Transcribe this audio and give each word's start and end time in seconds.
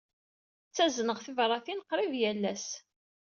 Ttazneɣ 0.67 1.17
tibṛatin 1.25 1.83
qrib 1.89 2.13
yal 2.21 2.43
ass. 2.53 2.67